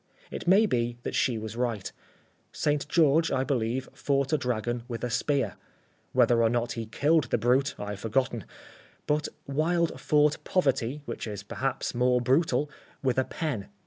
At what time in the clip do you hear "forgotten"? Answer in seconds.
7.99-8.45